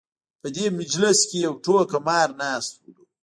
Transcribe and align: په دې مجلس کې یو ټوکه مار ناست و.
په 0.41 0.47
دې 0.55 0.65
مجلس 0.79 1.19
کې 1.29 1.37
یو 1.45 1.53
ټوکه 1.63 1.99
مار 2.07 2.29
ناست 2.41 2.73
و. 2.79 2.83